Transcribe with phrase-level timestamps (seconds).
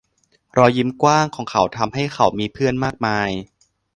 [0.57, 3.29] รอยยิ้มกว้างของเขาทำให้เขามีเพื่อนมากมาย